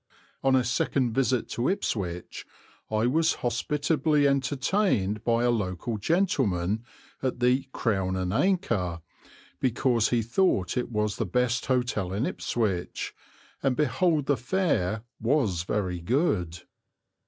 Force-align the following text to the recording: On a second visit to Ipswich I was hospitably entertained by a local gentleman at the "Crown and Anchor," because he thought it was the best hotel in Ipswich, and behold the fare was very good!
On 0.43 0.55
a 0.55 0.63
second 0.63 1.13
visit 1.13 1.47
to 1.49 1.69
Ipswich 1.69 2.47
I 2.89 3.05
was 3.05 3.33
hospitably 3.45 4.27
entertained 4.27 5.23
by 5.23 5.43
a 5.43 5.51
local 5.51 5.99
gentleman 5.99 6.83
at 7.21 7.39
the 7.39 7.67
"Crown 7.71 8.15
and 8.15 8.33
Anchor," 8.33 9.01
because 9.59 10.09
he 10.09 10.23
thought 10.23 10.75
it 10.75 10.89
was 10.91 11.17
the 11.17 11.25
best 11.27 11.67
hotel 11.67 12.13
in 12.13 12.25
Ipswich, 12.25 13.13
and 13.61 13.75
behold 13.75 14.25
the 14.25 14.37
fare 14.37 15.03
was 15.19 15.61
very 15.65 15.99
good! 16.01 16.63